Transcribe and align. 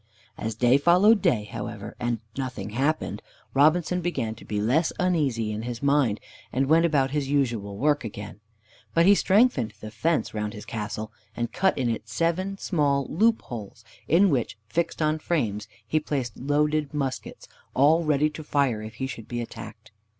As 0.35 0.55
day 0.55 0.79
followed 0.79 1.21
day, 1.21 1.43
however, 1.43 1.95
and 1.99 2.17
nothing 2.35 2.71
happened, 2.71 3.21
Robinson 3.53 4.01
began 4.01 4.33
to 4.33 4.43
be 4.43 4.59
less 4.59 4.91
uneasy 4.97 5.51
in 5.51 5.61
his 5.61 5.83
mind, 5.83 6.19
and 6.51 6.65
went 6.65 6.87
about 6.87 7.11
his 7.11 7.27
usual 7.27 7.77
work 7.77 8.03
again. 8.03 8.39
But 8.95 9.05
he 9.05 9.13
strengthened 9.13 9.75
the 9.79 9.91
fence 9.91 10.33
round 10.33 10.53
his 10.55 10.65
castle, 10.65 11.11
and 11.37 11.53
cut 11.53 11.77
in 11.77 11.87
it 11.87 12.09
seven 12.09 12.57
small 12.57 13.05
loopholes, 13.11 13.85
in 14.07 14.31
which, 14.31 14.57
fixed 14.65 15.03
on 15.03 15.19
frames, 15.19 15.67
he 15.85 15.99
placed 15.99 16.35
loaded 16.35 16.95
muskets, 16.95 17.47
all 17.75 18.03
ready 18.03 18.31
to 18.31 18.43
fire 18.43 18.81
if 18.81 18.95
he 18.95 19.05
should 19.05 19.27
be 19.27 19.39
attacked. 19.39 19.91